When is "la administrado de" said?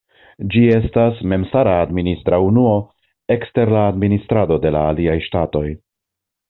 3.77-4.77